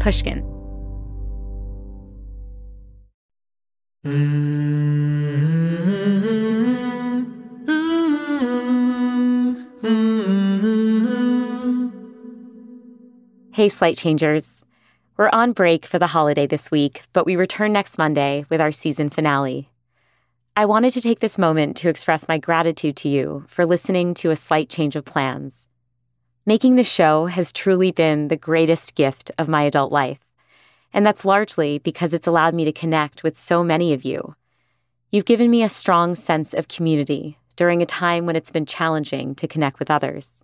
Pushkin. 0.00 0.44
Hey, 13.58 13.68
Slight 13.68 13.96
Changers. 13.96 14.64
We're 15.16 15.30
on 15.32 15.50
break 15.50 15.84
for 15.84 15.98
the 15.98 16.06
holiday 16.06 16.46
this 16.46 16.70
week, 16.70 17.02
but 17.12 17.26
we 17.26 17.34
return 17.34 17.72
next 17.72 17.98
Monday 17.98 18.46
with 18.48 18.60
our 18.60 18.70
season 18.70 19.10
finale. 19.10 19.68
I 20.56 20.64
wanted 20.64 20.92
to 20.92 21.00
take 21.00 21.18
this 21.18 21.38
moment 21.38 21.76
to 21.78 21.88
express 21.88 22.28
my 22.28 22.38
gratitude 22.38 22.96
to 22.98 23.08
you 23.08 23.44
for 23.48 23.66
listening 23.66 24.14
to 24.14 24.30
A 24.30 24.36
Slight 24.36 24.68
Change 24.68 24.94
of 24.94 25.04
Plans. 25.04 25.66
Making 26.48 26.76
the 26.76 26.82
show 26.82 27.26
has 27.26 27.52
truly 27.52 27.90
been 27.90 28.28
the 28.28 28.36
greatest 28.38 28.94
gift 28.94 29.30
of 29.36 29.48
my 29.48 29.64
adult 29.64 29.92
life, 29.92 30.24
and 30.94 31.04
that's 31.04 31.26
largely 31.26 31.78
because 31.78 32.14
it's 32.14 32.26
allowed 32.26 32.54
me 32.54 32.64
to 32.64 32.72
connect 32.72 33.22
with 33.22 33.36
so 33.36 33.62
many 33.62 33.92
of 33.92 34.02
you. 34.02 34.34
You've 35.12 35.26
given 35.26 35.50
me 35.50 35.62
a 35.62 35.68
strong 35.68 36.14
sense 36.14 36.54
of 36.54 36.66
community 36.66 37.36
during 37.56 37.82
a 37.82 37.84
time 37.84 38.24
when 38.24 38.34
it's 38.34 38.50
been 38.50 38.64
challenging 38.64 39.34
to 39.34 39.46
connect 39.46 39.78
with 39.78 39.90
others. 39.90 40.42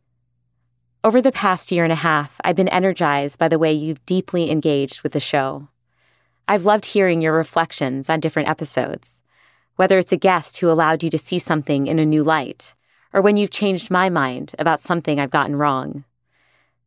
Over 1.02 1.22
the 1.22 1.32
past 1.32 1.72
year 1.72 1.84
and 1.84 1.92
a 1.92 1.96
half, 1.96 2.38
I've 2.44 2.56
been 2.56 2.68
energized 2.68 3.38
by 3.38 3.48
the 3.48 3.58
way 3.58 3.72
you've 3.72 4.04
deeply 4.04 4.50
engaged 4.50 5.02
with 5.02 5.12
the 5.12 5.20
show. 5.20 5.68
I've 6.46 6.66
loved 6.66 6.84
hearing 6.84 7.22
your 7.22 7.32
reflections 7.32 8.10
on 8.10 8.20
different 8.20 8.50
episodes, 8.50 9.22
whether 9.76 9.98
it's 9.98 10.12
a 10.12 10.18
guest 10.18 10.58
who 10.58 10.70
allowed 10.70 11.02
you 11.02 11.08
to 11.08 11.16
see 11.16 11.38
something 11.38 11.86
in 11.86 11.98
a 11.98 12.04
new 12.04 12.22
light, 12.22 12.74
or 13.14 13.22
when 13.22 13.36
you've 13.36 13.50
changed 13.50 13.90
my 13.90 14.10
mind 14.10 14.54
about 14.58 14.80
something 14.80 15.20
I've 15.20 15.30
gotten 15.30 15.54
wrong. 15.56 16.04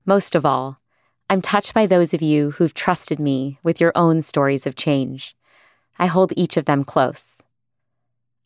Most 0.06 0.36
of 0.36 0.46
all, 0.46 0.78
I'm 1.30 1.42
touched 1.42 1.74
by 1.74 1.86
those 1.86 2.14
of 2.14 2.22
you 2.22 2.52
who've 2.52 2.74
trusted 2.74 3.18
me 3.18 3.60
with 3.64 3.82
your 3.82 3.94
own 3.96 4.22
stories 4.22 4.68
of 4.68 4.76
change. 4.76 5.36
I 5.98 6.06
hold 6.06 6.34
each 6.36 6.58
of 6.58 6.66
them 6.66 6.84
close. 6.84 7.42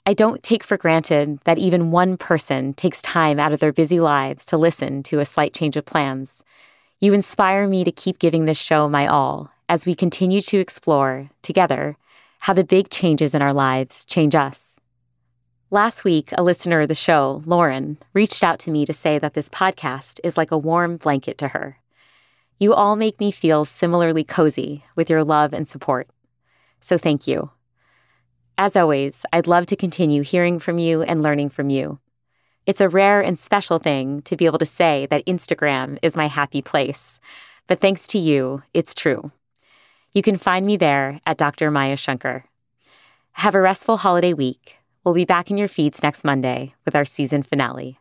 I 0.05 0.13
don't 0.13 0.41
take 0.41 0.63
for 0.63 0.77
granted 0.77 1.39
that 1.43 1.59
even 1.59 1.91
one 1.91 2.17
person 2.17 2.73
takes 2.73 3.01
time 3.01 3.39
out 3.39 3.51
of 3.51 3.59
their 3.59 3.73
busy 3.73 3.99
lives 3.99 4.45
to 4.45 4.57
listen 4.57 5.03
to 5.03 5.19
a 5.19 5.25
slight 5.25 5.53
change 5.53 5.75
of 5.75 5.85
plans. 5.85 6.41
You 6.99 7.13
inspire 7.13 7.67
me 7.67 7.83
to 7.83 7.91
keep 7.91 8.19
giving 8.19 8.45
this 8.45 8.57
show 8.57 8.87
my 8.87 9.07
all 9.07 9.51
as 9.69 9.85
we 9.85 9.95
continue 9.95 10.41
to 10.41 10.59
explore, 10.59 11.29
together, 11.41 11.97
how 12.39 12.53
the 12.53 12.63
big 12.63 12.89
changes 12.89 13.33
in 13.33 13.41
our 13.41 13.53
lives 13.53 14.05
change 14.05 14.35
us. 14.35 14.80
Last 15.73 16.03
week, 16.03 16.31
a 16.37 16.43
listener 16.43 16.81
of 16.81 16.89
the 16.89 16.93
show, 16.93 17.41
Lauren, 17.45 17.97
reached 18.13 18.43
out 18.43 18.59
to 18.59 18.71
me 18.71 18.85
to 18.85 18.91
say 18.91 19.17
that 19.17 19.35
this 19.35 19.47
podcast 19.47 20.19
is 20.21 20.35
like 20.35 20.51
a 20.51 20.57
warm 20.57 20.97
blanket 20.97 21.37
to 21.37 21.47
her. 21.47 21.77
You 22.59 22.73
all 22.73 22.97
make 22.97 23.21
me 23.21 23.31
feel 23.31 23.63
similarly 23.63 24.25
cozy 24.25 24.83
with 24.97 25.09
your 25.09 25.23
love 25.23 25.53
and 25.53 25.65
support. 25.65 26.09
So 26.81 26.97
thank 26.97 27.25
you. 27.25 27.51
As 28.57 28.75
always, 28.75 29.25
I'd 29.31 29.47
love 29.47 29.65
to 29.67 29.77
continue 29.77 30.23
hearing 30.23 30.59
from 30.59 30.77
you 30.77 31.03
and 31.03 31.23
learning 31.23 31.47
from 31.47 31.69
you. 31.69 31.99
It's 32.65 32.81
a 32.81 32.89
rare 32.89 33.21
and 33.21 33.39
special 33.39 33.79
thing 33.79 34.23
to 34.23 34.35
be 34.35 34.47
able 34.47 34.59
to 34.59 34.65
say 34.65 35.05
that 35.05 35.25
Instagram 35.25 35.97
is 36.01 36.17
my 36.17 36.27
happy 36.27 36.61
place, 36.61 37.21
but 37.67 37.79
thanks 37.79 38.07
to 38.07 38.19
you, 38.19 38.61
it's 38.73 38.93
true. 38.93 39.31
You 40.13 40.21
can 40.21 40.35
find 40.35 40.65
me 40.65 40.75
there 40.75 41.21
at 41.25 41.37
Dr. 41.37 41.71
Maya 41.71 41.95
Shankar. 41.95 42.43
Have 43.31 43.55
a 43.55 43.61
restful 43.61 43.95
holiday 43.95 44.33
week. 44.33 44.80
We'll 45.03 45.15
be 45.15 45.25
back 45.25 45.49
in 45.49 45.57
your 45.57 45.67
feeds 45.67 46.03
next 46.03 46.23
Monday 46.23 46.75
with 46.85 46.95
our 46.95 47.05
season 47.05 47.41
finale. 47.41 48.00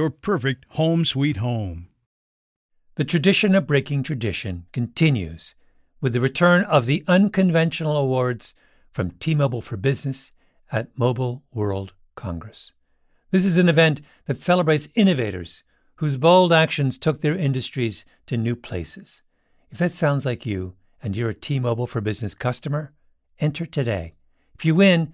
perfect 0.09 0.65
home 0.69 1.05
sweet 1.05 1.37
home. 1.37 1.87
The 2.95 3.03
tradition 3.03 3.55
of 3.55 3.67
breaking 3.67 4.03
tradition 4.03 4.65
continues 4.73 5.55
with 6.01 6.13
the 6.13 6.21
return 6.21 6.63
of 6.65 6.85
the 6.85 7.03
unconventional 7.07 7.95
awards 7.95 8.53
from 8.91 9.11
T 9.11 9.35
Mobile 9.35 9.61
for 9.61 9.77
Business 9.77 10.31
at 10.71 10.97
Mobile 10.97 11.43
World 11.53 11.93
Congress. 12.15 12.73
This 13.29 13.45
is 13.45 13.57
an 13.57 13.69
event 13.69 14.01
that 14.25 14.43
celebrates 14.43 14.89
innovators 14.95 15.63
whose 15.95 16.17
bold 16.17 16.51
actions 16.51 16.97
took 16.97 17.21
their 17.21 17.35
industries 17.35 18.03
to 18.25 18.35
new 18.35 18.55
places. 18.55 19.21
If 19.69 19.77
that 19.77 19.91
sounds 19.91 20.25
like 20.25 20.45
you 20.45 20.73
and 21.01 21.15
you're 21.15 21.29
a 21.29 21.35
T 21.35 21.59
Mobile 21.59 21.87
for 21.87 22.01
Business 22.01 22.33
customer, 22.33 22.93
enter 23.39 23.65
today. 23.65 24.15
If 24.55 24.65
you 24.65 24.75
win, 24.75 25.13